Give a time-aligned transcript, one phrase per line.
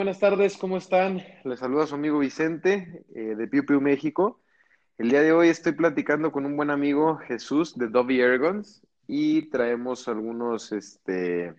[0.00, 1.22] Buenas tardes, ¿cómo están?
[1.44, 4.40] Les saluda su amigo Vicente eh, de Piu Piu México.
[4.96, 9.50] El día de hoy estoy platicando con un buen amigo Jesús de Dobby Ergons y
[9.50, 11.52] traemos algunos este,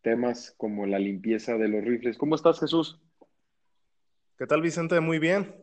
[0.00, 2.16] temas como la limpieza de los rifles.
[2.16, 2.98] ¿Cómo estás, Jesús?
[4.38, 4.98] ¿Qué tal, Vicente?
[5.00, 5.54] Muy bien.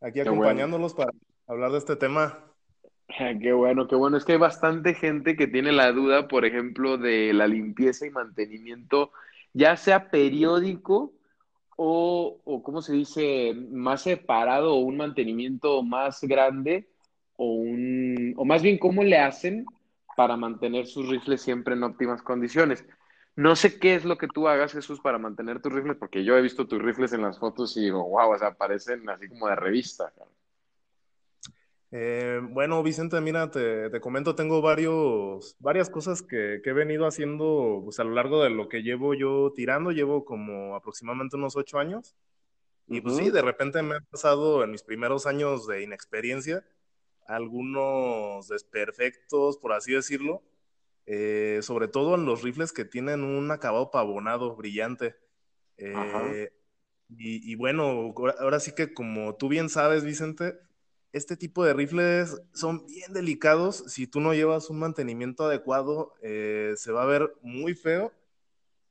[0.00, 1.10] Aquí acompañándolos para
[1.48, 2.38] hablar de este tema.
[3.18, 4.16] Qué bueno, qué bueno.
[4.16, 8.10] Es que hay bastante gente que tiene la duda, por ejemplo, de la limpieza y
[8.10, 9.10] mantenimiento,
[9.52, 11.12] ya sea periódico
[11.76, 13.54] o, o ¿cómo se dice?
[13.54, 16.88] Más separado o un mantenimiento más grande
[17.36, 19.66] o un, o más bien cómo le hacen
[20.16, 22.84] para mantener sus rifles siempre en óptimas condiciones.
[23.34, 26.36] No sé qué es lo que tú hagas, Jesús, para mantener tus rifles, porque yo
[26.36, 29.48] he visto tus rifles en las fotos y digo, wow, o sea, parecen así como
[29.48, 30.12] de revista.
[31.94, 37.06] Eh, bueno, Vicente, mira, te, te, comento, tengo varios, varias cosas que, que he venido
[37.06, 39.92] haciendo pues, a lo largo de lo que llevo yo tirando.
[39.92, 42.16] Llevo como aproximadamente unos ocho años.
[42.88, 46.64] Y pues sí, de repente me ha pasado en mis primeros años de inexperiencia
[47.26, 50.42] algunos desperfectos, por así decirlo,
[51.06, 55.14] eh, sobre todo en los rifles que tienen un acabado pavonado, brillante.
[55.76, 56.52] Eh,
[57.08, 60.54] y, y, bueno, ahora sí que como tú bien sabes, Vicente,
[61.12, 63.84] este tipo de rifles son bien delicados.
[63.86, 68.12] Si tú no llevas un mantenimiento adecuado, eh, se va a ver muy feo.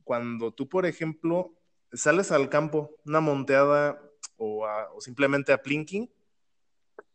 [0.03, 1.53] Cuando tú, por ejemplo,
[1.92, 4.02] sales al campo, una monteada
[4.38, 6.09] o, a, o simplemente a plinking,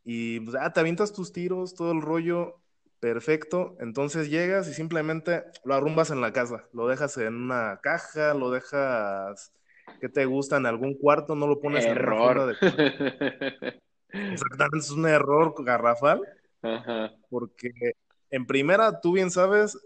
[0.04, 2.60] y pues, ah, te avientas tus tiros, todo el rollo,
[3.00, 3.76] perfecto.
[3.80, 8.50] Entonces llegas y simplemente lo arrumbas en la casa, lo dejas en una caja, lo
[8.50, 9.52] dejas
[10.00, 12.36] que te gusta en algún cuarto, no lo pones Error.
[12.36, 13.80] en una de...
[14.10, 16.22] Exactamente, es un error garrafal.
[16.62, 17.12] Ajá.
[17.28, 17.70] Porque
[18.30, 19.78] en primera, tú bien sabes,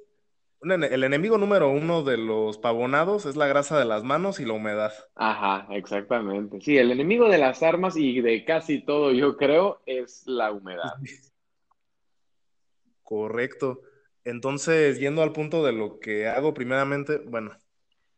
[0.63, 4.53] el enemigo número uno de los pavonados es la grasa de las manos y la
[4.53, 4.93] humedad.
[5.15, 6.61] Ajá, exactamente.
[6.61, 10.93] Sí, el enemigo de las armas y de casi todo, yo creo, es la humedad.
[13.03, 13.81] Correcto.
[14.25, 17.53] Entonces, yendo al punto de lo que hago primeramente, bueno,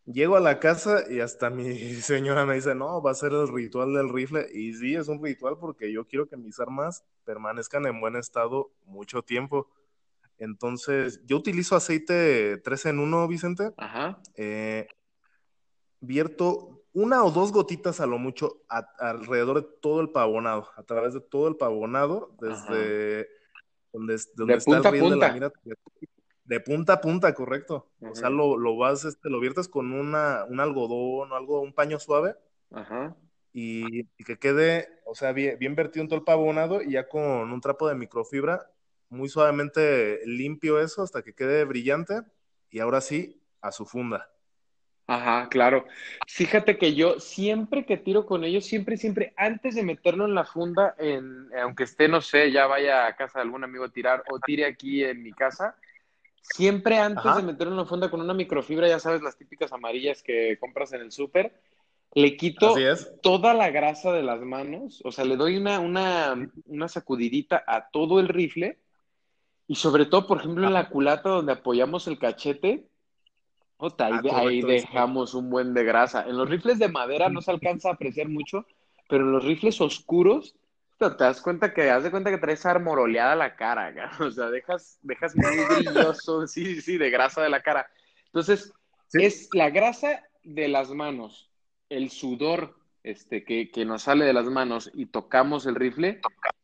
[0.06, 3.48] llego a la casa y hasta mi señora me dice, no, va a ser el
[3.48, 4.46] ritual del rifle.
[4.52, 8.72] Y sí, es un ritual porque yo quiero que mis armas permanezcan en buen estado
[8.84, 9.68] mucho tiempo.
[10.38, 13.72] Entonces, yo utilizo aceite 3 en 1, Vicente.
[13.76, 14.20] Ajá.
[14.34, 14.88] Eh,
[16.00, 20.82] vierto una o dos gotitas a lo mucho a, alrededor de todo el pavonado, a
[20.82, 23.28] través de todo el pavonado, desde Ajá.
[23.92, 25.14] donde, donde de está punta el a punta.
[25.14, 25.52] de la mira.
[26.44, 27.90] De punta a punta, correcto.
[28.00, 31.72] O sea, lo, lo vas, este, lo viertes con una, un algodón o algo, un
[31.72, 32.34] paño suave.
[32.72, 33.16] Ajá.
[33.52, 37.52] Y, y, que quede, o sea, bien, bien vertido en todo el y ya con
[37.52, 38.72] un trapo de microfibra
[39.12, 42.22] muy suavemente limpio eso hasta que quede brillante
[42.70, 44.30] y ahora sí a su funda.
[45.06, 45.84] Ajá, claro.
[46.26, 50.44] Fíjate que yo siempre que tiro con ellos, siempre, siempre, antes de meterlo en la
[50.44, 54.24] funda, en, aunque esté, no sé, ya vaya a casa de algún amigo a tirar
[54.30, 55.76] o tire aquí en mi casa,
[56.42, 57.36] siempre antes Ajá.
[57.36, 60.92] de meterlo en la funda con una microfibra, ya sabes, las típicas amarillas que compras
[60.92, 61.58] en el súper,
[62.14, 62.74] le quito
[63.22, 67.88] toda la grasa de las manos, o sea, le doy una, una, una sacudidita a
[67.88, 68.78] todo el rifle
[69.66, 72.86] y sobre todo, por ejemplo, en la culata donde apoyamos el cachete,
[73.98, 76.28] ahí, ah, ahí dejamos un buen de grasa.
[76.28, 78.66] En los rifles de madera no se alcanza a apreciar mucho,
[79.08, 80.54] pero en los rifles oscuros,
[81.10, 84.02] te das cuenta que, haz de cuenta que traes armoroleada la cara, ¿no?
[84.26, 87.90] o sea, dejas, dejas muy brilloso, sí, sí, de grasa de la cara.
[88.26, 88.72] Entonces,
[89.08, 89.24] sí.
[89.24, 91.50] es la grasa de las manos,
[91.88, 96.20] el sudor este, que, que nos sale de las manos y tocamos el rifle,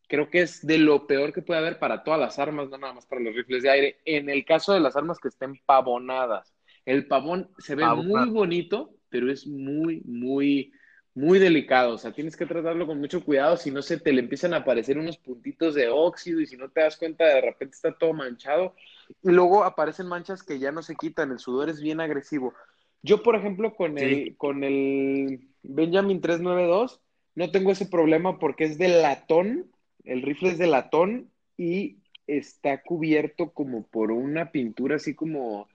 [0.08, 2.94] creo que es de lo peor que puede haber para todas las armas, no nada
[2.94, 4.00] más para los rifles de aire.
[4.04, 6.54] En el caso de las armas que estén pavonadas,
[6.84, 8.08] el pavón se ve Pavona.
[8.08, 10.72] muy bonito, pero es muy, muy,
[11.18, 11.94] muy delicado.
[11.94, 14.58] O sea, tienes que tratarlo con mucho cuidado, si no se te le empiezan a
[14.58, 18.12] aparecer unos puntitos de óxido y si no te das cuenta, de repente está todo
[18.12, 18.74] manchado.
[19.22, 22.54] Y luego aparecen manchas que ya no se quitan, el sudor es bien agresivo.
[23.02, 24.04] Yo, por ejemplo, con, sí.
[24.04, 27.00] el, con el Benjamin 392,
[27.34, 29.70] no tengo ese problema porque es de latón,
[30.04, 35.68] el rifle es de latón y está cubierto como por una pintura así como,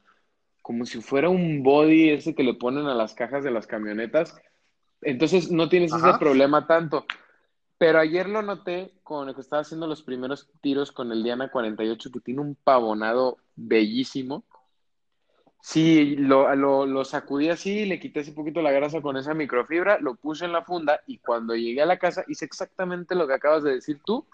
[0.61, 4.35] como si fuera un body ese que le ponen a las cajas de las camionetas.
[5.05, 6.09] Entonces no tienes Ajá.
[6.09, 7.05] ese problema tanto.
[7.77, 11.49] Pero ayer lo noté con el que estaba haciendo los primeros tiros con el Diana
[11.51, 14.43] 48, que tiene un pavonado bellísimo.
[15.59, 19.97] Sí, lo, lo, lo, sacudí así, le quité ese poquito la grasa con esa microfibra,
[19.99, 23.33] lo puse en la funda y cuando llegué a la casa hice exactamente lo que
[23.33, 24.25] acabas de decir tú.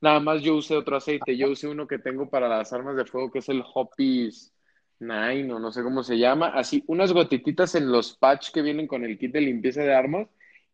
[0.00, 3.04] Nada más yo usé otro aceite, yo usé uno que tengo para las armas de
[3.04, 4.52] fuego que es el Hopis
[4.98, 9.04] Nine, no sé cómo se llama, así unas gotititas en los patch que vienen con
[9.04, 10.28] el kit de limpieza de armas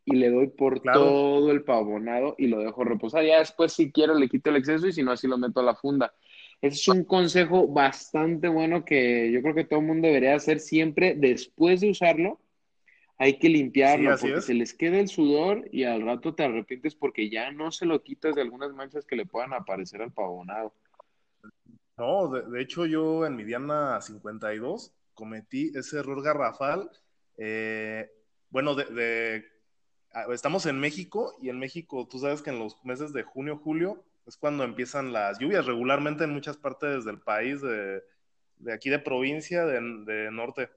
[0.05, 3.25] y le doy por todo el pavonado y lo dejo reposar.
[3.25, 5.65] Ya después si quiero le quito el exceso y si no así lo meto a
[5.65, 6.13] la funda.
[6.61, 10.61] Ese es un consejo bastante bueno que yo creo que todo el mundo debería hacer
[10.61, 12.41] siempre después de usarlo.
[13.19, 17.29] Hay que limpiarlo porque se les queda el sudor y al rato te arrepientes porque
[17.31, 20.73] ya no se lo quitas de algunas manchas que le puedan aparecer al pavonado.
[21.97, 26.91] No, de, hecho yo en mi Diana 52 cometí ese error garrafal.
[27.37, 28.11] Eh,
[28.51, 29.45] bueno, de,
[30.13, 33.59] ah, estamos en México y en México tú sabes que en los meses de junio,
[33.59, 38.03] julio es cuando empiezan las lluvias regularmente en muchas partes del país, de,
[38.73, 40.71] aquí de provincia, de, norte.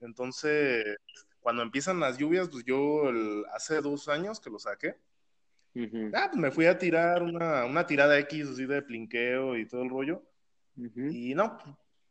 [0.00, 0.96] Entonces,
[1.40, 3.02] cuando empiezan las lluvias, pues yo
[3.54, 4.96] hace dos años que lo saqué.
[6.14, 9.82] Ah, pues me fui a tirar una, una tirada X así de plinqueo y todo
[9.82, 10.22] el rollo.
[11.12, 11.58] Y no,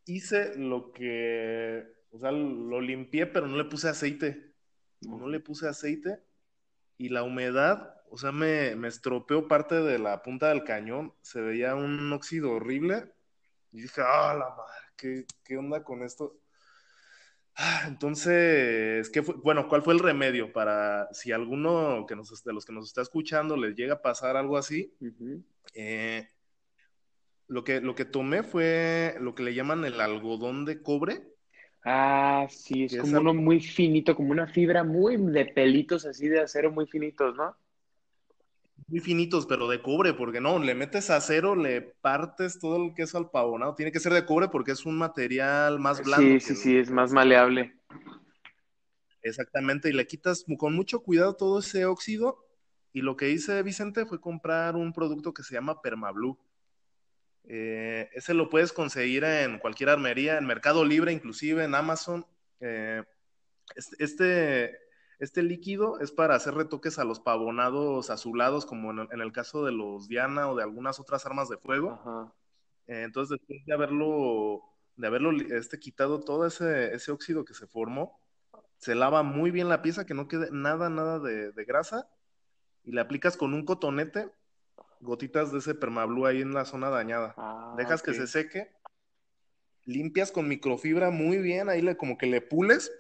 [0.06, 4.54] hice lo que, o sea, lo limpié, pero no le puse aceite.
[5.02, 6.20] No le puse aceite
[6.98, 11.14] y la humedad, o sea, me, me estropeó parte de la punta del cañón.
[11.22, 13.14] Se veía un óxido horrible.
[13.72, 16.40] Y dije, ah, la madre, ¿qué, qué onda con esto?
[17.56, 19.36] Ah, entonces, ¿qué fue?
[19.44, 23.02] Bueno, ¿cuál fue el remedio para si alguno que nos, de los que nos está
[23.02, 24.96] escuchando les llega a pasar algo así?
[25.74, 26.28] eh,
[27.48, 31.24] lo que, lo que tomé fue lo que le llaman el algodón de cobre.
[31.84, 36.42] Ah, sí, es como uno muy finito, como una fibra muy de pelitos así de
[36.42, 37.56] acero muy finitos, ¿no?
[38.88, 43.18] Muy finitos, pero de cobre, porque no, le metes acero, le partes todo el queso
[43.18, 43.76] al pavonado.
[43.76, 46.40] Tiene que ser de cobre porque es un material más blando.
[46.40, 47.74] Sí, sí, sí, es más maleable.
[49.22, 52.46] Exactamente, y le quitas con mucho cuidado todo ese óxido.
[52.94, 56.38] Y lo que hice, Vicente, fue comprar un producto que se llama Permablue.
[57.50, 62.26] Eh, ese lo puedes conseguir en cualquier armería, en Mercado Libre, inclusive en Amazon.
[62.60, 63.04] Eh,
[64.00, 64.78] este,
[65.20, 69.72] este líquido es para hacer retoques a los pavonados azulados, como en, el caso de
[69.72, 72.34] los Diana o de algunas otras armas de fuego.
[72.88, 74.64] Eh, entonces, después de haberlo,
[74.98, 78.20] de haberlo este, quitado todo ese, ese, óxido que se formó,
[78.78, 82.10] se lava muy bien la pieza, que no quede nada, nada de, de grasa,
[82.84, 84.30] y le aplicas con un cotonete
[85.00, 87.34] gotitas de ese permablue ahí en la zona dañada.
[87.38, 88.72] Ah, Dejas que se seque,
[89.86, 92.92] limpias con microfibra muy bien, ahí le como que le pules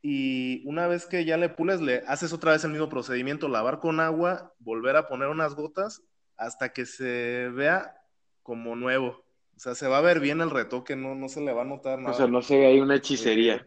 [0.00, 3.80] y una vez que ya le pules le haces otra vez el mismo procedimiento, lavar
[3.80, 6.02] con agua, volver a poner unas gotas
[6.36, 7.96] hasta que se vea
[8.42, 9.24] como nuevo.
[9.56, 11.64] O sea, se va a ver bien el retoque, no, no se le va a
[11.64, 12.12] notar nada.
[12.12, 13.66] O sea, no se ve ahí una hechicería.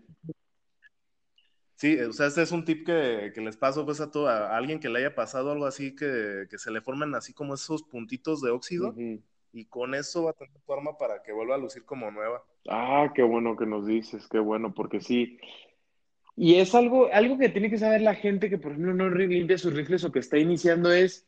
[1.81, 4.79] Sí, o sea, este es un tip que, les paso pues a, todo, a alguien
[4.79, 8.51] que le haya pasado algo así, que, se le formen así como esos puntitos de
[8.51, 8.93] óxido.
[9.51, 12.43] Y con eso va a tener tu arma para que vuelva a lucir como nueva.
[12.69, 15.39] Ah, qué bueno que nos dices, qué bueno, porque sí.
[16.35, 19.57] Y es algo, algo que tiene que saber la gente que, por ejemplo, no limpia
[19.57, 21.27] sus rifles o que está iniciando es,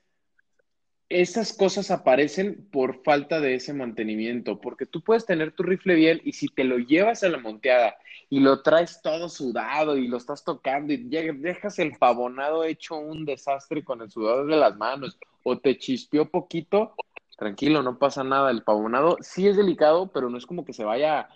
[1.21, 6.21] esas cosas aparecen por falta de ese mantenimiento, porque tú puedes tener tu rifle bien
[6.23, 7.95] y si te lo llevas a la monteada
[8.29, 13.25] y lo traes todo sudado y lo estás tocando y dejas el pavonado hecho un
[13.25, 16.95] desastre con el sudor de las manos o te chispeó poquito,
[17.37, 18.49] tranquilo, no pasa nada.
[18.49, 21.29] El pavonado sí es delicado, pero no es como que se vaya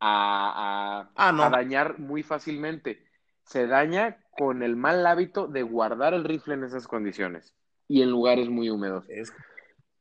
[0.00, 3.02] a, a, ah, dañar muy fácilmente.
[3.44, 7.54] Se daña con el mal hábito de guardar el rifle en esas condiciones
[7.88, 9.06] y en lugares muy húmedos.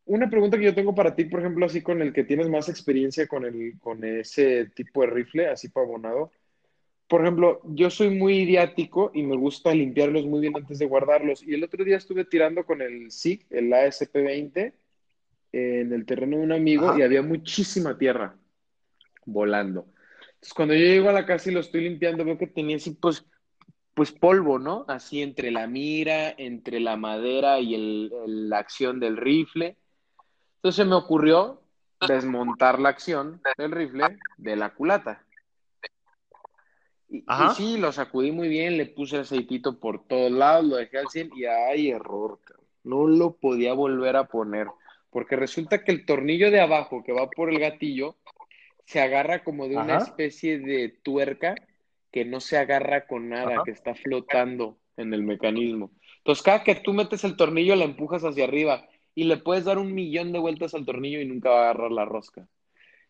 [0.06, 2.68] Una pregunta que yo tengo para ti, por ejemplo, así con el que tienes más
[2.68, 6.32] experiencia con, el, con ese tipo de rifle, así pavonado.
[7.08, 11.44] Por ejemplo, yo soy muy idiático y me gusta limpiarlos muy bien antes de guardarlos.
[11.44, 14.74] Y el otro día estuve tirando con el SIG, el ASP-20,
[15.54, 18.36] en el terreno de un amigo y había muchísima tierra
[19.26, 19.86] volando.
[20.26, 22.92] Entonces, cuando yo llego a la casa y lo estoy limpiando, veo que tenía así,
[22.92, 23.26] pues,
[23.94, 24.86] pues polvo, ¿no?
[24.88, 29.78] Así entre la mira, entre la madera y el, la acción del rifle.
[30.56, 31.62] Entonces me ocurrió
[32.08, 35.24] desmontar la acción del rifle de la culata.
[37.10, 37.24] Y,
[37.56, 41.32] sí, lo sacudí muy bien, le puse aceitito por todos lados, lo dejé al 100
[41.36, 42.40] y hay error,
[42.84, 44.68] no lo podía volver a poner,
[45.12, 48.16] porque resulta que el tornillo de abajo que va por el gatillo
[48.86, 51.54] se agarra como de una especie de tuerca
[52.14, 55.92] que no se agarra con nada, que está flotando en el mecanismo.
[56.20, 59.80] Entonces, cada que tú metes el tornillo, la empujas hacia arriba y le puedes dar
[59.80, 62.48] un millón de vueltas al tornillo y nunca va a agarrar la rosca.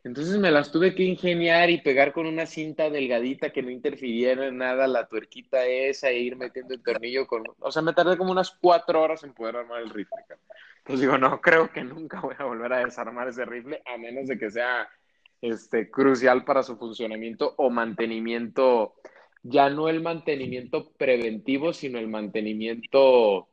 [0.06, 4.48] Entonces me las tuve que ingeniar y pegar con una cinta delgadita que no interfiriera
[4.48, 7.44] en nada la tuerquita esa e ir metiendo el tornillo con...
[7.60, 10.18] O sea, me tardé como unas cuatro horas en poder armar el rifle.
[10.78, 14.28] Entonces digo, no, creo que nunca voy a volver a desarmar ese rifle a menos
[14.28, 14.90] de que sea
[15.44, 18.96] este, crucial para su funcionamiento o mantenimiento,
[19.44, 23.50] ya no el mantenimiento preventivo, sino el mantenimiento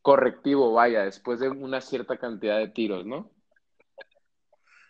[0.00, 3.30] correctivo, vaya, después de una cierta cantidad de tiros, ¿no?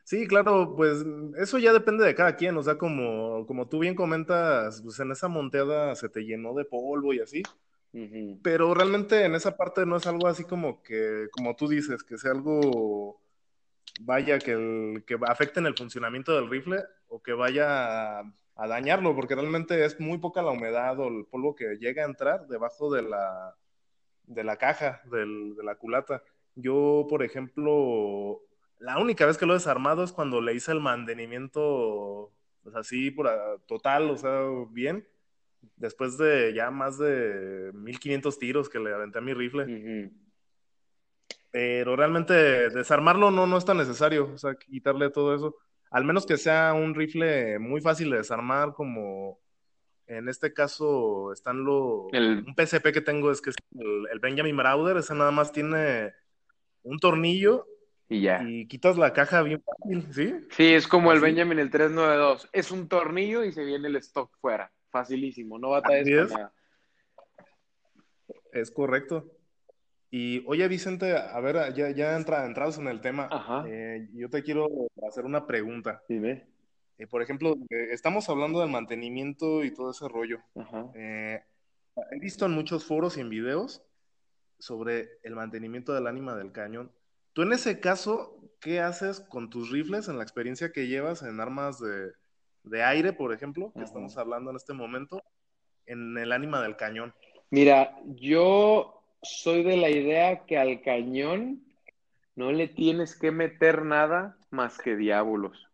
[0.04, 1.04] Sí, claro, pues
[1.36, 5.10] eso ya depende de cada quien, o sea, como, como tú bien comentas, pues en
[5.10, 7.42] esa monteada se te llenó de polvo y así,
[8.40, 12.18] pero realmente en esa parte no es algo así como que, como tú dices, que
[12.18, 13.18] sea algo,
[14.00, 19.14] vaya, que, el, que afecte en el funcionamiento del rifle o que vaya a, dañarlo,
[19.14, 22.92] porque realmente es muy poca la humedad o el polvo que llega a entrar debajo
[22.92, 23.54] de la,
[24.26, 25.26] de la caja, de
[25.62, 26.22] la culata.
[26.54, 28.40] Yo, por ejemplo,
[28.78, 33.10] la única vez que lo he desarmado es cuando le hice el mantenimiento, pues así,
[33.10, 33.28] por,
[33.66, 35.06] total, o sea, bien.
[35.76, 40.10] Después de ya más de 1500 tiros que le aventé a mi rifle.
[41.56, 42.34] Pero realmente
[42.68, 45.56] desarmarlo no, no es tan necesario, o sea, quitarle todo eso.
[45.90, 49.40] Al menos que sea un rifle muy fácil de desarmar, como
[50.06, 52.12] en este caso están los...
[52.12, 56.12] Un PCP que tengo es que es el, el Benjamin Marauder, ese nada más tiene
[56.82, 57.66] un tornillo
[58.06, 58.42] y ya.
[58.46, 60.34] Y quitas la caja bien fácil, ¿sí?
[60.50, 62.50] Sí, es como el Benjamin el 392.
[62.52, 64.70] Es un tornillo y se viene el stock fuera.
[64.90, 66.52] Facilísimo, no batallas con nada.
[68.52, 69.35] Es correcto.
[70.10, 73.28] Y oye, Vicente, a ver, ya, ya entra, entrados en el tema.
[73.68, 74.68] Eh, yo te quiero
[75.08, 76.02] hacer una pregunta.
[76.08, 76.46] Dime.
[76.98, 80.40] Eh, por ejemplo, eh, estamos hablando del mantenimiento y todo ese rollo.
[80.94, 83.82] he visto en muchos foros y en videos
[84.58, 86.92] sobre el mantenimiento del ánima del cañón.
[87.32, 91.40] Tú en ese caso, ¿qué haces con tus rifles en la experiencia que llevas en
[91.40, 91.78] armas
[92.64, 95.22] de, aire, por ejemplo, que estamos hablando en este momento,
[95.84, 97.14] en el ánima del cañón?
[97.50, 98.95] Mira, yo
[99.28, 101.62] soy de la idea que al cañón
[102.34, 105.66] no le tienes que meter nada más que diábolos.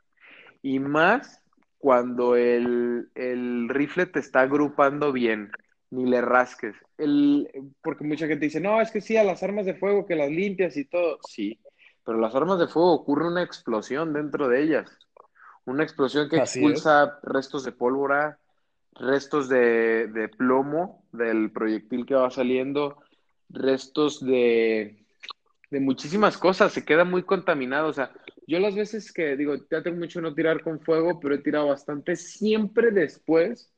[0.62, 1.42] Y más
[1.78, 5.50] cuando el, el rifle te está agrupando bien
[5.90, 6.75] ni le rasques.
[6.97, 7.49] El,
[7.82, 10.30] porque mucha gente dice, no, es que sí, a las armas de fuego que las
[10.30, 11.18] limpias y todo.
[11.28, 11.59] Sí,
[12.04, 14.99] pero las armas de fuego ocurre una explosión dentro de ellas.
[15.64, 18.38] Una explosión que expulsa restos de pólvora,
[18.94, 23.01] restos de, de, plomo del proyectil que va saliendo,
[23.52, 25.04] restos de,
[25.71, 26.73] de muchísimas cosas.
[26.73, 27.88] Se queda muy contaminado.
[27.88, 28.12] O sea,
[28.47, 31.68] yo las veces que digo, ya tengo mucho no tirar con fuego, pero he tirado
[31.68, 33.73] bastante, siempre después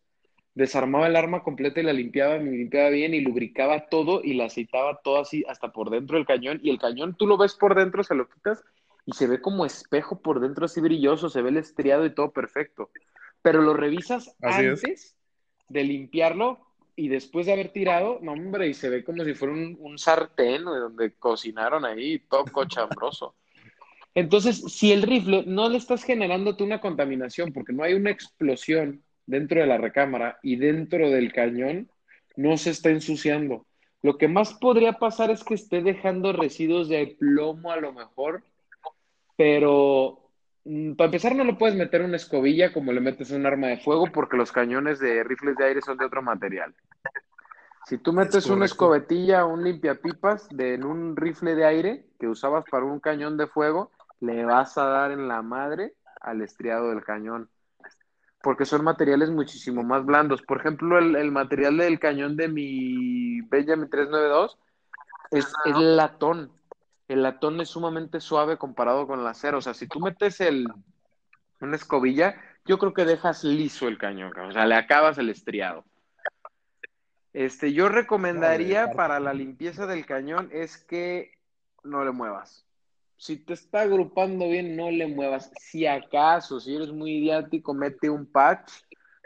[0.54, 4.46] desarmaba el arma completa y la limpiaba, me limpiaba bien y lubricaba todo y la
[4.46, 6.60] aceitaba todo así hasta por dentro del cañón.
[6.62, 8.64] Y el cañón tú lo ves por dentro, se lo quitas
[9.04, 12.30] y se ve como espejo por dentro así brilloso, se ve el estriado y todo
[12.32, 12.90] perfecto.
[13.42, 15.16] Pero lo revisas antes
[15.68, 16.63] de limpiarlo
[16.96, 19.98] y después de haber tirado, no hombre, y se ve como si fuera un, un
[19.98, 23.34] sartén de donde cocinaron ahí, todo cochambroso.
[24.14, 28.10] Entonces, si el rifle no le estás generando tú una contaminación porque no hay una
[28.10, 31.90] explosión dentro de la recámara y dentro del cañón
[32.36, 33.66] no se está ensuciando.
[34.02, 38.44] Lo que más podría pasar es que esté dejando residuos de plomo a lo mejor,
[39.36, 40.23] pero
[40.96, 44.06] para empezar no lo puedes meter una escobilla como le metes un arma de fuego
[44.12, 46.74] porque los cañones de rifles de aire son de otro material.
[47.86, 52.28] Si tú metes una escobetilla o un limpiapipas de, en un rifle de aire que
[52.28, 53.90] usabas para un cañón de fuego,
[54.20, 57.50] le vas a dar en la madre al estriado del cañón
[58.44, 60.42] porque son materiales muchísimo más blandos.
[60.42, 64.58] Por ejemplo, el, material del cañón de mi Benjamin 392
[65.30, 66.52] es, es latón.
[67.08, 69.58] El latón es sumamente suave comparado con el acero.
[69.58, 70.66] O sea, si tú metes el,
[71.60, 74.32] una escobilla, yo creo que dejas liso el cañón.
[74.38, 75.84] O sea, le acabas el estriado.
[77.32, 81.32] Este, yo recomendaría para la limpieza del cañón es que
[81.82, 82.64] no le muevas
[83.16, 85.50] si te está agrupando bien, no le muevas.
[85.58, 88.70] Si acaso, si eres muy idiático, mete un patch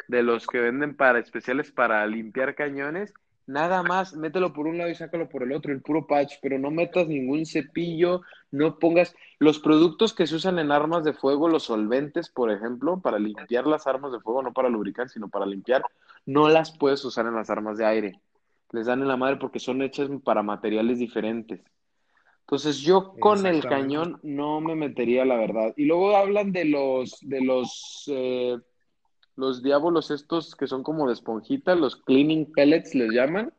[0.07, 3.13] de los que venden para especiales para limpiar cañones.
[3.49, 6.59] Nada más, mételo por un lado y sácalo por el otro, el puro patch, pero
[6.59, 11.49] no metas ningún cepillo, no pongas los productos que se usan en armas de fuego,
[11.49, 15.47] los solventes, por ejemplo, para limpiar las armas de fuego, no para lubricar, sino para
[15.47, 15.83] limpiar,
[16.27, 18.21] no las puedes usar en las armas de aire.
[18.71, 21.63] Les dan en la madre porque son hechas para materiales diferentes.
[22.41, 25.73] Entonces yo con el cañón no me metería, la verdad.
[25.75, 28.59] Y luego hablan de los, de los, eh,
[29.39, 33.53] los diablos estos que son como de esponjita, los cleaning pellets les llaman.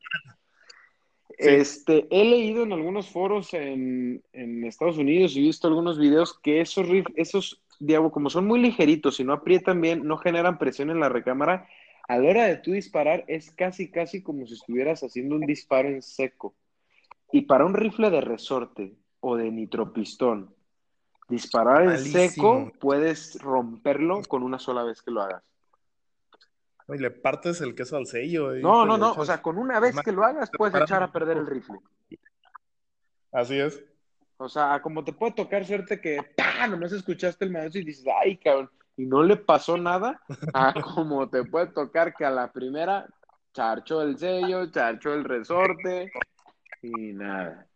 [1.37, 6.59] Este, he leído en algunos foros en, en, Estados Unidos y visto algunos videos que
[6.59, 10.99] esos, esos diablos, como son muy ligeritos y no aprietan bien, no generan presión en
[10.99, 11.69] la recámara,
[12.09, 15.87] a la hora de tú disparar es casi, casi como si estuvieras haciendo un disparo
[15.87, 16.55] en seco.
[17.31, 20.53] Y para un rifle de resorte o de nitropistón,
[21.29, 25.43] Disparar en seco, puedes romperlo con una sola vez que lo hagas.
[26.93, 28.53] Y le partes el queso al sello.
[28.55, 29.13] no, no, no.
[29.13, 31.79] O sea, con una vez que lo hagas, puedes echar a perder el rifle.
[33.31, 33.83] Así es.
[34.37, 36.71] O sea, como te puede tocar suerte que ¡pam!
[36.71, 40.21] nomás escuchaste el maestro y dices, ay, cabrón, y no le pasó nada,
[40.53, 43.05] a como te puede tocar que a la primera
[43.53, 46.11] charchó el sello, charchó el resorte
[46.81, 47.67] y nada.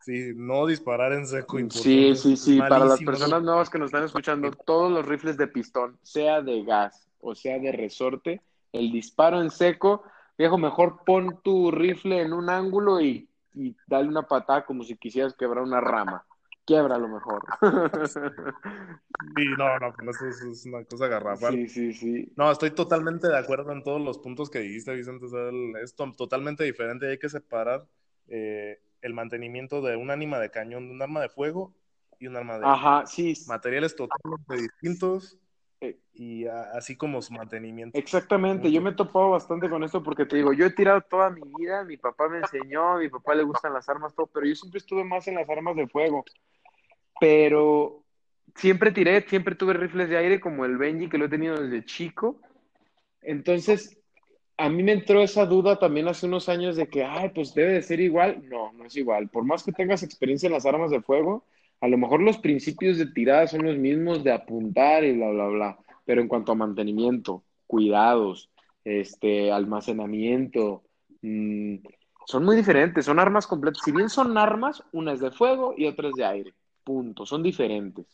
[0.00, 1.58] Sí, no disparar en seco.
[1.70, 2.58] Sí, sí, sí.
[2.58, 6.62] Para las personas nuevas que nos están escuchando, todos los rifles de pistón, sea de
[6.62, 10.02] gas o sea de resorte, el disparo en seco,
[10.36, 14.96] viejo, mejor pon tu rifle en un ángulo y, y dale una patada como si
[14.96, 16.24] quisieras quebrar una rama.
[16.66, 17.42] Quiebra lo mejor.
[19.36, 21.54] Sí, no, no, eso es una cosa garrafal.
[21.54, 22.32] Sí, sí, sí.
[22.36, 25.26] No, estoy totalmente de acuerdo en todos los puntos que dijiste, Vicente.
[25.82, 27.08] es totalmente diferente.
[27.08, 27.86] Hay que separar
[28.28, 31.74] eh, el mantenimiento de un ánima de cañón, de un arma de fuego
[32.18, 33.34] y un arma de Ajá, sí.
[33.46, 35.38] materiales totalmente distintos
[36.12, 37.98] y así como su mantenimiento.
[37.98, 41.30] Exactamente, yo me he topado bastante con esto porque te digo, yo he tirado toda
[41.30, 44.46] mi vida, mi papá me enseñó, a mi papá le gustan las armas, todo, pero
[44.46, 46.24] yo siempre estuve más en las armas de fuego.
[47.20, 48.04] Pero
[48.54, 51.84] siempre tiré, siempre tuve rifles de aire como el Benji, que lo he tenido desde
[51.84, 52.40] chico.
[53.22, 53.98] Entonces,
[54.56, 57.72] a mí me entró esa duda también hace unos años de que, ay, pues debe
[57.72, 58.48] de ser igual.
[58.48, 59.28] No, no es igual.
[59.28, 61.44] Por más que tengas experiencia en las armas de fuego,
[61.80, 65.46] a lo mejor los principios de tirada son los mismos de apuntar y bla, bla,
[65.48, 65.78] bla.
[66.04, 68.50] Pero en cuanto a mantenimiento, cuidados,
[68.84, 70.82] este, almacenamiento,
[71.22, 71.76] mmm,
[72.26, 73.04] son muy diferentes.
[73.04, 73.82] Son armas completas.
[73.84, 76.54] Si bien son armas, una es de fuego y otra es de aire.
[76.82, 77.26] Punto.
[77.26, 78.06] Son diferentes.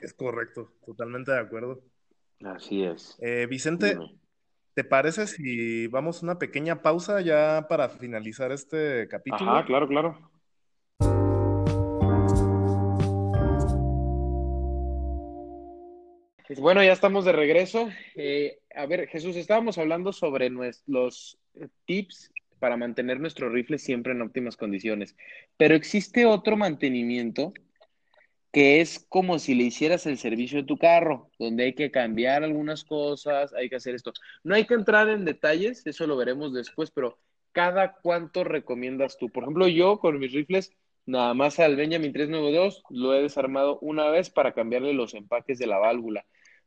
[0.00, 0.72] Es correcto.
[0.84, 1.80] Totalmente de acuerdo.
[2.42, 3.16] Así es.
[3.20, 3.96] Eh, Vicente,
[4.74, 9.52] ¿Te parece si vamos a una pequeña pausa ya para finalizar este capítulo?
[9.52, 10.18] Ah, claro, claro.
[16.46, 17.88] Pues bueno, ya estamos de regreso.
[18.16, 21.38] Eh, a ver, Jesús, estábamos hablando sobre los
[21.86, 25.16] tips para mantener nuestro rifle siempre en óptimas condiciones,
[25.56, 27.52] pero existe otro mantenimiento
[28.52, 32.44] que es como si le hicieras el servicio de tu carro, donde hay que cambiar
[32.44, 34.12] algunas cosas, hay que hacer esto.
[34.44, 37.18] No hay que entrar en detalles, eso lo veremos después, pero
[37.52, 39.30] cada cuánto recomiendas tú.
[39.30, 40.72] Por ejemplo, yo con mis rifles,
[41.06, 45.66] nada más al Benjamin 392 lo he desarmado una vez para cambiarle los empaques de
[45.66, 46.24] la válvula,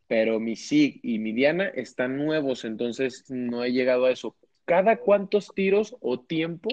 [0.07, 4.35] pero mi SIG y mi Diana están nuevos, entonces no he llegado a eso.
[4.65, 6.69] ¿Cada cuántos tiros o tiempo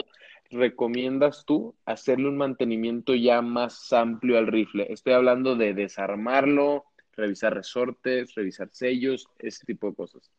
[0.50, 4.86] recomiendas tú hacerle un mantenimiento ya más amplio al rifle?
[4.90, 10.30] Estoy hablando de desarmarlo, revisar resortes, revisar sellos, ese tipo de cosas.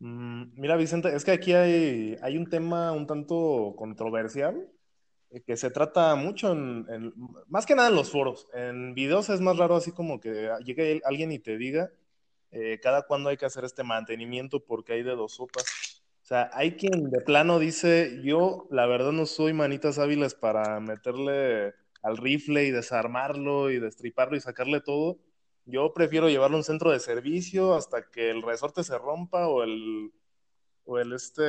[0.00, 4.68] Mm, mira, Vicente, es que aquí hay, hay un tema un tanto controversial
[5.46, 7.12] que se trata mucho en,
[7.48, 8.46] más que nada en los foros.
[8.54, 11.90] En videos es más raro así como que llegue alguien y te diga
[12.50, 16.02] eh, cada cuándo hay que hacer este mantenimiento porque hay de dos sopas.
[16.22, 20.80] O sea, hay quien de plano dice, yo la verdad no soy manitas hábiles para
[20.80, 25.18] meterle al rifle y desarmarlo y destriparlo y sacarle todo.
[25.64, 29.62] Yo prefiero llevarlo a un centro de servicio hasta que el resorte se rompa o
[29.62, 30.12] el,
[30.84, 31.42] o el este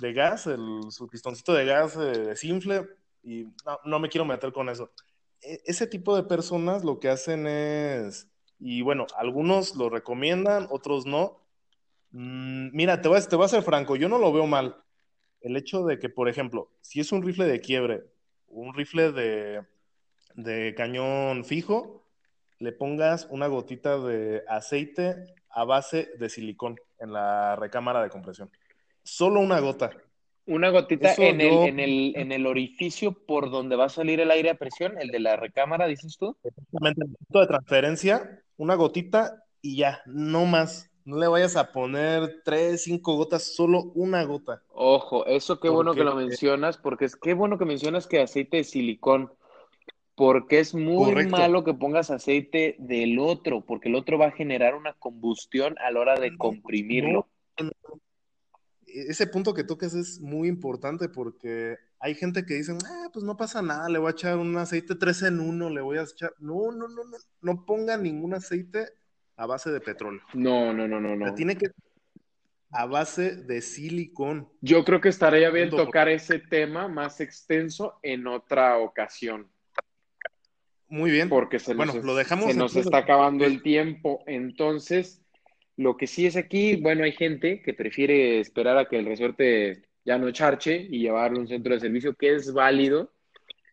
[0.00, 2.88] de gas, el, su pistoncito de gas de desinfle
[3.22, 4.92] y no, no me quiero meter con eso.
[5.40, 8.28] E, ese tipo de personas lo que hacen es,
[8.58, 11.44] y bueno, algunos lo recomiendan, otros no,
[12.16, 14.76] Mm, mira, te voy, te a ser franco, yo no lo veo mal.
[15.40, 18.04] El hecho de que, por ejemplo, si es un rifle de quiebre,
[18.46, 19.62] un rifle de,
[20.36, 22.06] de cañón fijo,
[22.60, 28.48] le pongas una gotita de aceite a base de silicón en la recámara de compresión.
[29.04, 29.90] Solo una gota.
[30.46, 34.30] Una gotita en, el, en, el, en, el, orificio por donde va a salir el
[34.30, 36.36] aire a presión, el de la recámara, dices tú.
[36.42, 40.90] Exactamente, el punto de transferencia, una gotita y ya, no más.
[41.06, 44.62] No le vayas a poner tres, cinco gotas, solo una gota.
[44.70, 48.58] Ojo, eso qué bueno que lo mencionas, porque es qué bueno que mencionas que aceite
[48.58, 49.30] de silicón,
[50.14, 54.74] porque es muy malo que pongas aceite del otro, porque el otro va a generar
[54.74, 57.28] una combustión a la hora de comprimirlo.
[58.94, 63.36] Ese punto que toques es muy importante porque hay gente que dice, ah, pues no
[63.36, 66.32] pasa nada, le voy a echar un aceite tres en uno, le voy a echar.
[66.38, 68.88] No, no, no, no, no ponga ningún aceite
[69.36, 70.22] a base de petróleo.
[70.32, 71.34] No, no, no, no, no.
[71.34, 71.70] Tiene que
[72.70, 74.48] a base de silicón.
[74.60, 79.48] Yo creo que estaría bien tocar ese tema más extenso en otra ocasión.
[80.88, 81.28] Muy bien.
[81.28, 84.22] Porque se nos, lo dejamos se nos está acabando el tiempo.
[84.26, 85.23] Entonces,
[85.76, 89.82] lo que sí es aquí, bueno, hay gente que prefiere esperar a que el resorte
[90.04, 93.12] ya no charche y llevarlo a un centro de servicio, que es válido.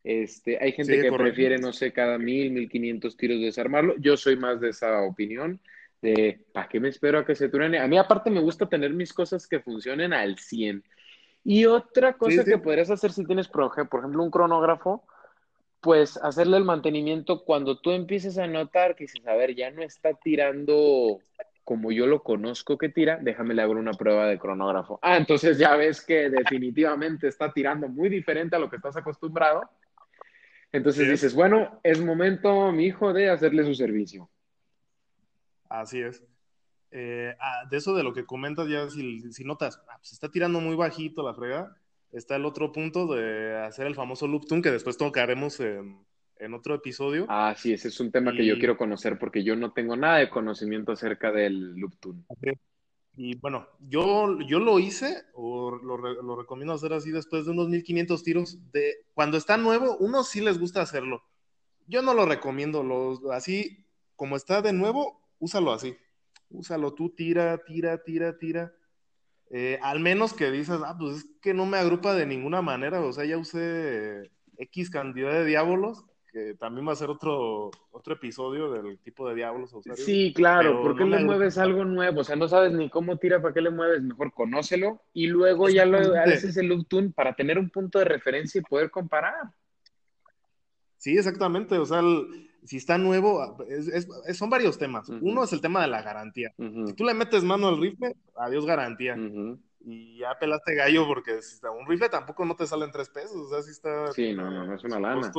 [0.03, 3.95] Este, hay gente que prefiere, no sé, cada mil, mil quinientos tiros desarmarlo.
[3.99, 5.59] Yo soy más de esa opinión
[6.01, 7.79] de, ¿para qué me espero a que se truene?
[7.79, 10.83] A mí aparte me gusta tener mis cosas que funcionen al 100.
[11.43, 15.03] Y otra cosa que podrías hacer si tienes, por ejemplo, un cronógrafo,
[15.81, 19.81] pues hacerle el mantenimiento cuando tú empieces a notar que dices, a ver, ya no
[19.81, 21.19] está tirando
[21.71, 24.99] como yo lo conozco que tira, déjame le hago una prueba de cronógrafo.
[25.01, 29.61] Ah, entonces ya ves que definitivamente está tirando muy diferente a lo que estás acostumbrado.
[30.73, 34.29] Entonces dices, bueno, es momento, mi hijo, de hacerle su servicio.
[35.69, 36.21] Así es.
[36.91, 40.59] Eh, ah, de eso de lo que comentas, ya si, notas, ah, pues está tirando
[40.59, 41.73] muy bajito la frega,
[42.11, 46.05] está el otro punto de hacer el famoso loop tune que después tocaremos en,
[46.41, 47.25] en otro episodio.
[47.29, 50.17] Ah, sí, ese es un tema que yo quiero conocer porque yo no tengo nada
[50.17, 52.23] de conocimiento acerca del loop tune.
[53.15, 57.69] Y bueno, yo, yo lo hice, o lo, lo, recomiendo hacer así después de unos
[57.69, 58.71] 1500 tiros.
[58.71, 61.21] De, cuando está nuevo, uno sí les gusta hacerlo.
[61.87, 65.95] Yo no lo recomiendo, lo, así como está de nuevo, úsalo así.
[66.49, 68.73] Úsalo tú, tira, tira, tira, tira.
[69.51, 73.01] Eh, al menos que dices, ah, pues es que no me agrupa de ninguna manera,
[73.01, 78.13] o sea, ya usé X cantidad de diábolos, que también va a ser otro, otro
[78.13, 79.75] episodio del tipo de diablos.
[79.95, 82.21] sí, claro, porque le mueves algo nuevo?
[82.21, 84.01] O sea, no sabes ni cómo tira, ¿para qué le mueves?
[84.01, 88.05] Mejor conócelo y luego ya lo haces el loop tune para tener un punto de
[88.05, 89.51] referencia y poder comparar.
[90.97, 91.77] Sí, exactamente.
[91.77, 92.01] O sea,
[92.63, 93.57] si está nuevo,
[94.33, 95.09] son varios temas.
[95.09, 96.53] Uno es el tema de la garantía.
[96.57, 99.17] Si tú le metes mano al rifle, adiós garantía.
[99.83, 101.39] Y ya pelaste gallo porque
[101.77, 103.35] un rifle tampoco no te sale en tres pesos.
[103.35, 104.11] O sea, si está.
[104.11, 105.31] Sí, no, no, es una lana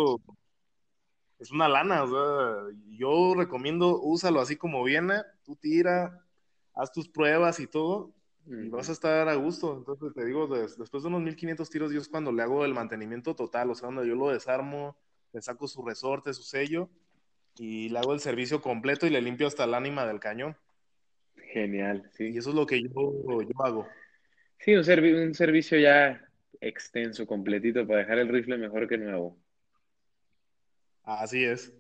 [1.43, 6.25] es una lana, o sea, yo recomiendo, úsalo así como viene, tú tira,
[6.73, 8.15] haz tus pruebas y todo,
[8.47, 9.77] y vas a estar a gusto.
[9.77, 13.35] Entonces te digo, después de unos 1500 tiros, yo es cuando le hago el mantenimiento
[13.35, 14.97] total, o sea, cuando yo lo desarmo,
[15.33, 16.89] le saco su resorte, su sello,
[17.57, 20.57] y le hago el servicio completo y le limpio hasta el ánima del cañón.
[21.53, 22.29] Genial, sí.
[22.29, 22.89] Y eso es lo que yo,
[23.43, 23.89] yo hago.
[24.59, 26.25] Sí, un, un servicio ya
[26.61, 29.42] extenso, completito, para dejar el rifle mejor que nuevo.
[31.05, 31.73] Así es.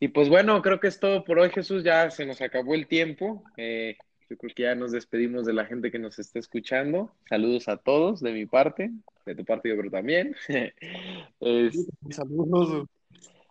[0.00, 1.84] Y pues bueno, creo que es todo por hoy, Jesús.
[1.84, 3.44] Ya se nos acabó el tiempo.
[3.56, 3.96] Eh,
[4.28, 7.14] yo creo que ya nos despedimos de la gente que nos está escuchando.
[7.28, 8.90] Saludos a todos de mi parte,
[9.26, 10.34] de tu parte yo creo también.
[12.10, 12.88] Saludos,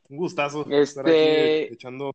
[0.10, 1.74] un gustazo este...
[1.74, 2.12] echando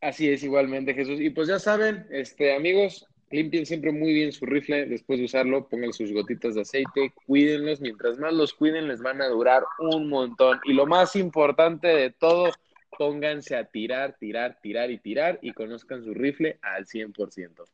[0.00, 1.20] Así es, igualmente, Jesús.
[1.20, 5.68] Y pues ya saben, este, amigos, Limpien siempre muy bien su rifle después de usarlo,
[5.68, 10.08] pongan sus gotitas de aceite, cuídenlos, mientras más los cuiden les van a durar un
[10.08, 10.58] montón.
[10.64, 12.50] Y lo más importante de todo,
[12.96, 17.64] pónganse a tirar, tirar, tirar y tirar y conozcan su rifle al 100%.